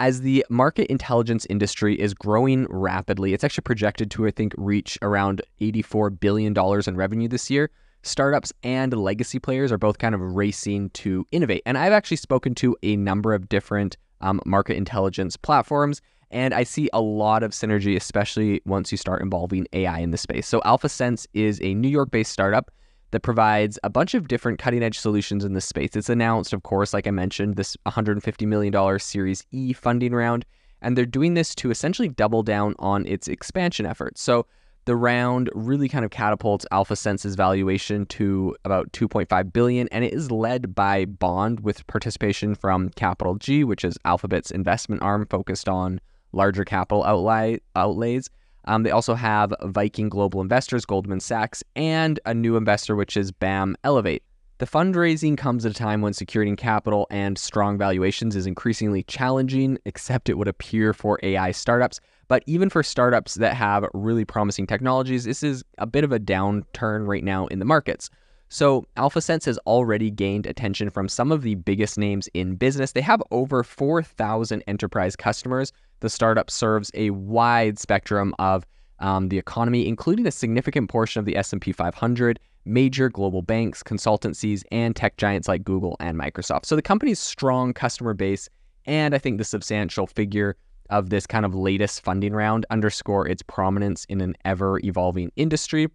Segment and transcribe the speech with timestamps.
[0.00, 4.98] as the market intelligence industry is growing rapidly, it's actually projected to, I think, reach
[5.02, 7.70] around $84 billion in revenue this year.
[8.02, 11.62] Startups and legacy players are both kind of racing to innovate.
[11.66, 16.62] And I've actually spoken to a number of different um, market intelligence platforms, and I
[16.62, 20.48] see a lot of synergy, especially once you start involving AI in the space.
[20.48, 22.70] So, AlphaSense is a New York based startup
[23.10, 25.90] that provides a bunch of different cutting edge solutions in this space.
[25.94, 30.44] It's announced, of course, like I mentioned, this $150 million Series E funding round,
[30.82, 34.22] and they're doing this to essentially double down on its expansion efforts.
[34.22, 34.46] So
[34.86, 40.30] the round really kind of catapults AlphaSense's valuation to about 2.5 billion, and it is
[40.30, 46.00] led by Bond with participation from CapitalG, which is Alphabet's investment arm focused on
[46.32, 48.30] larger capital outlay, outlays.
[48.66, 53.32] Um, they also have Viking Global Investors, Goldman Sachs, and a new investor, which is
[53.32, 54.22] BAM Elevate.
[54.58, 59.78] The fundraising comes at a time when securing capital and strong valuations is increasingly challenging,
[59.86, 61.98] except it would appear for AI startups.
[62.28, 66.20] But even for startups that have really promising technologies, this is a bit of a
[66.20, 68.10] downturn right now in the markets.
[68.52, 72.90] So, AlphaSense has already gained attention from some of the biggest names in business.
[72.90, 75.72] They have over 4,000 enterprise customers.
[76.00, 78.66] The startup serves a wide spectrum of
[78.98, 84.64] um, the economy, including a significant portion of the S&P 500, major global banks, consultancies,
[84.72, 86.66] and tech giants like Google and Microsoft.
[86.66, 88.48] So the company's strong customer base
[88.84, 90.56] and I think the substantial figure
[90.90, 95.86] of this kind of latest funding round underscore its prominence in an ever evolving industry.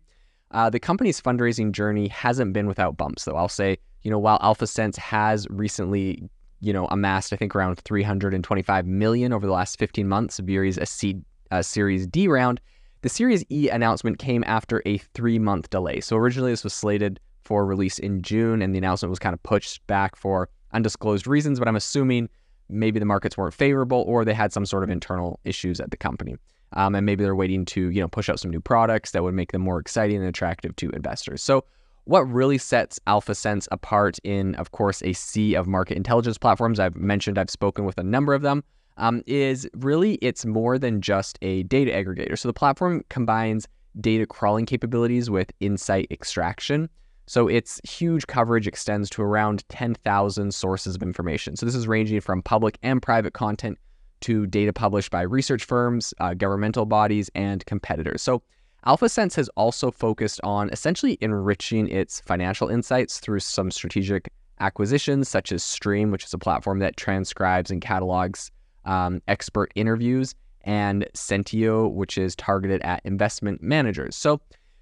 [0.56, 3.36] Uh, the company's fundraising journey hasn't been without bumps, though.
[3.36, 6.30] I'll say, you know, while AlphaSense has recently,
[6.62, 11.16] you know, amassed, I think, around 325 million over the last 15 months via a,
[11.52, 12.62] a Series D round,
[13.02, 16.00] the Series E announcement came after a three month delay.
[16.00, 19.44] So originally, this was slated for release in June, and the announcement was kind of
[19.44, 22.30] pushed back for undisclosed reasons, but I'm assuming
[22.70, 25.98] maybe the markets weren't favorable or they had some sort of internal issues at the
[25.98, 26.38] company
[26.76, 29.34] um, and maybe they're waiting to you know push out some new products that would
[29.34, 31.42] make them more exciting and attractive to investors.
[31.42, 31.66] So
[32.06, 36.96] what really sets AlphaSense apart in, of course, a sea of market intelligence platforms, I've
[36.96, 38.64] mentioned, I've spoken with a number of them,
[38.98, 42.38] um, is really it's more than just a data aggregator.
[42.38, 43.68] So the platform combines
[44.00, 46.90] data crawling capabilities with insight extraction.
[47.28, 51.56] So its huge coverage extends to around 10,000 sources of information.
[51.56, 53.80] So this is ranging from public and private content
[54.22, 58.22] to data published by research firms, uh, governmental bodies, and competitors.
[58.22, 58.42] So,
[58.86, 65.52] AlphaSense has also focused on essentially enriching its financial insights through some strategic acquisitions, such
[65.52, 68.52] as Stream, which is a platform that transcribes and catalogs
[68.86, 74.16] um, expert interviews, and Sentieo, which is targeted at investment managers.
[74.16, 74.40] So,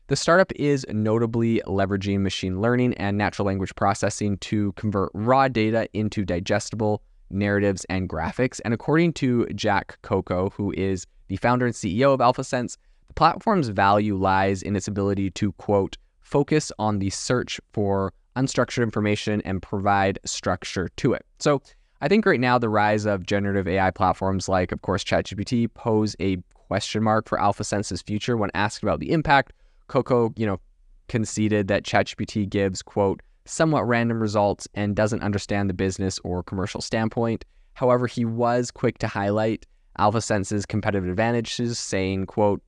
[0.07, 5.87] the startup is notably leveraging machine learning and natural language processing to convert raw data
[5.93, 7.01] into digestible
[7.33, 8.59] narratives, and graphics.
[8.63, 12.77] And according to Jack Kokko, who is the founder and CEO of AlphaSense,
[13.07, 18.83] the platform's value lies in its ability to, quote, focus on the search for unstructured
[18.83, 21.25] information and provide structure to it.
[21.39, 21.61] So
[22.01, 26.15] I think right now the rise of generative AI platforms like, of course, ChatGPT pose
[26.19, 28.35] a question mark for AlphaSense's future.
[28.35, 29.53] When asked about the impact,
[29.87, 30.59] Kokko, you know,
[31.07, 36.81] conceded that ChatGPT gives, quote, somewhat random results and doesn't understand the business or commercial
[36.81, 37.45] standpoint.
[37.73, 39.65] However, he was quick to highlight
[39.99, 42.61] AlphaSense's competitive advantages, saying, quote,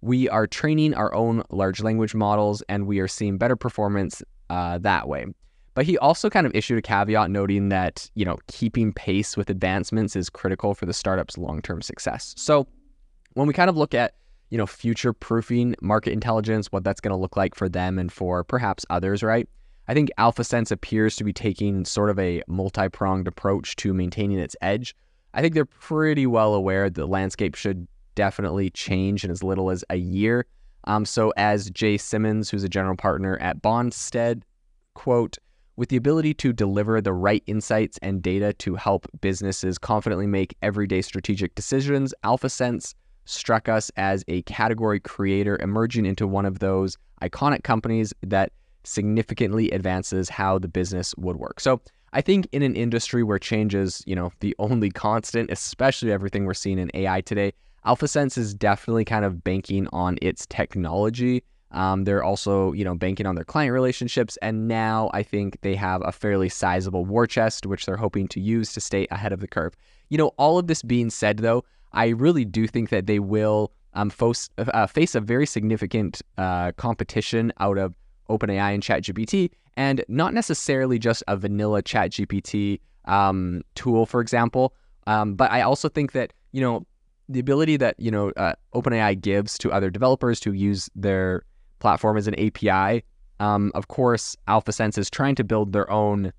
[0.00, 4.78] we are training our own large language models and we are seeing better performance uh,
[4.78, 5.26] that way.
[5.74, 9.50] But he also kind of issued a caveat noting that, you know, keeping pace with
[9.50, 12.34] advancements is critical for the startup's long-term success.
[12.36, 12.66] So
[13.34, 14.14] when we kind of look at,
[14.48, 18.10] you know, future proofing market intelligence, what that's going to look like for them and
[18.10, 19.48] for perhaps others, right?
[19.88, 24.38] I think AlphaSense appears to be taking sort of a multi pronged approach to maintaining
[24.38, 24.94] its edge.
[25.34, 29.84] I think they're pretty well aware the landscape should definitely change in as little as
[29.90, 30.46] a year.
[30.84, 34.44] Um, so, as Jay Simons, who's a general partner at Bond said,
[34.94, 35.36] quote,
[35.76, 40.56] with the ability to deliver the right insights and data to help businesses confidently make
[40.62, 42.94] everyday strategic decisions, AlphaSense
[43.26, 48.52] struck us as a category creator emerging into one of those iconic companies that
[48.86, 51.60] significantly advances how the business would work.
[51.60, 51.80] So
[52.12, 56.44] I think in an industry where change is, you know, the only constant, especially everything
[56.44, 57.52] we're seeing in AI today,
[57.84, 61.42] AlphaSense is definitely kind of banking on its technology.
[61.72, 65.74] Um, they're also, you know, banking on their client relationships, and now I think they
[65.74, 69.40] have a fairly sizable war chest, which they're hoping to use to stay ahead of
[69.40, 69.74] the curve.
[70.08, 73.72] You know, all of this being said, though, I really do think that they will
[73.94, 77.94] um, face, uh, face a very significant uh, competition out of
[78.28, 84.74] OpenAI and ChatGPT, and not necessarily just a vanilla ChatGPT um, tool, for example.
[85.06, 86.86] Um, but I also think that you know
[87.28, 91.42] the ability that you know uh, OpenAI gives to other developers to use their
[91.78, 93.04] platform as an API.
[93.38, 96.32] Um, of course, AlphaSense is trying to build their own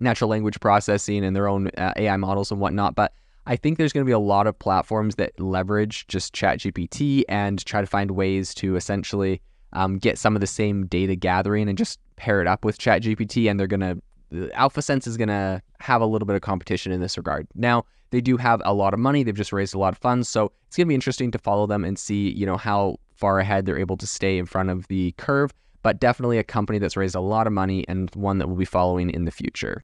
[0.00, 2.94] natural language processing and their own uh, AI models and whatnot.
[2.94, 3.12] But
[3.46, 7.64] I think there's going to be a lot of platforms that leverage just ChatGPT and
[7.64, 9.40] try to find ways to essentially
[9.74, 13.50] um, get some of the same data gathering and just pair it up with ChatGPT.
[13.50, 14.00] And they're to,
[14.32, 17.46] AlphaSense is to have a little bit of competition in this regard.
[17.54, 19.24] Now, they do have a lot of money.
[19.24, 20.28] They've just raised a lot of funds.
[20.28, 23.66] So it's to be interesting to follow them and see, you know, how far ahead
[23.66, 25.52] they're able to stay in front of the curve.
[25.82, 28.64] But definitely a company that's raised a lot of money and one that we'll be
[28.64, 29.82] following in the future.